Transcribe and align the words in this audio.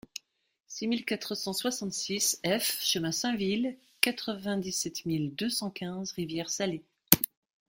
six 0.65 0.87
mille 0.87 1.05
quatre 1.05 1.35
cent 1.35 1.53
soixante-six 1.53 2.41
F 2.43 2.81
chemin 2.83 3.11
Sainville, 3.11 3.77
quatre-vingt-dix-sept 4.01 5.05
mille 5.05 5.35
deux 5.35 5.51
cent 5.51 5.69
quinze 5.69 6.13
Rivière-Salée 6.13 6.83